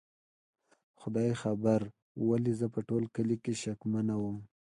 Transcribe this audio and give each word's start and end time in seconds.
خدای 0.99 1.31
خبر 1.41 1.81
ولې 2.27 2.51
زه 2.59 2.67
په 2.73 2.79
ټول 2.89 3.03
کلي 3.15 3.37
شکمنه 3.63 4.15
ومه؟ 4.19 4.43